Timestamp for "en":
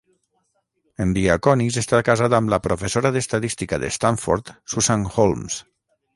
1.03-1.11